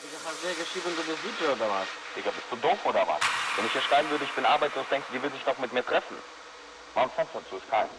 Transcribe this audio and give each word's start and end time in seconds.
Hast 0.00 0.42
du 0.42 0.48
ja 0.48 0.54
geschrieben, 0.54 0.96
du 0.96 1.02
bist 1.04 1.20
DJ 1.20 1.44
oder 1.52 1.68
was? 1.68 1.86
Digga, 2.16 2.30
bist 2.30 2.48
du 2.50 2.56
doof 2.56 2.78
oder 2.84 3.06
was? 3.06 3.20
Wenn 3.56 3.66
ich 3.66 3.72
hier 3.72 3.82
schreiben 3.82 4.08
würde, 4.08 4.24
ich 4.24 4.32
bin 4.32 4.46
arbeitslos, 4.46 4.86
denkst 4.90 5.06
du, 5.08 5.18
die 5.18 5.22
will 5.22 5.30
sich 5.30 5.44
doch 5.44 5.58
mit 5.58 5.74
mir 5.74 5.84
treffen? 5.84 6.16
Mach 6.94 7.02
ein 7.02 7.10
Fenster 7.10 7.40
zu, 7.50 7.56
ist 7.56 7.68
kalt. 7.68 7.90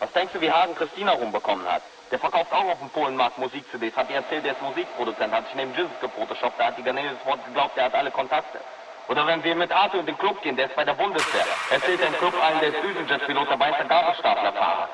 Was 0.00 0.10
denkst 0.12 0.32
du, 0.32 0.40
wie 0.40 0.50
Hagen 0.50 0.74
Christina 0.74 1.12
rumbekommen 1.12 1.64
hat? 1.70 1.82
Der 2.10 2.18
verkauft 2.18 2.52
auch 2.52 2.64
auf 2.64 2.78
dem 2.80 2.90
Polenmarkt 2.90 3.38
Musik-CDs. 3.38 3.94
Hat 3.94 4.10
ihr 4.10 4.16
erzählt, 4.16 4.44
der 4.44 4.52
ist 4.52 4.62
Musikproduzent, 4.62 5.32
hat 5.32 5.46
sich 5.46 5.54
neben 5.54 5.74
Jesus 5.76 5.92
gefotoshoppt, 6.00 6.58
der 6.58 6.66
hat 6.66 6.78
die 6.78 6.82
Garneles 6.82 7.24
Wort 7.24 7.44
geglaubt, 7.44 7.76
der 7.76 7.84
hat 7.84 7.94
alle 7.94 8.10
Kontakte. 8.10 8.58
Oder 9.06 9.28
wenn 9.28 9.44
wir 9.44 9.54
mit 9.54 9.70
Arthur 9.70 10.00
in 10.00 10.06
den 10.06 10.18
Club 10.18 10.42
gehen, 10.42 10.56
der 10.56 10.66
ist 10.66 10.74
bei 10.74 10.84
der 10.84 10.94
Bundeswehr. 10.94 11.46
Erzählt 11.70 12.00
er 12.00 12.08
im 12.08 12.18
Club 12.18 12.34
allen, 12.42 12.58
der 12.58 12.70
ist 12.70 12.82
Düsenjet-Pilot, 12.82 13.48
dabei 13.48 13.70
ist 13.70 13.78
der 13.78 13.86
Gabelstaplerfahrer. 13.86 14.88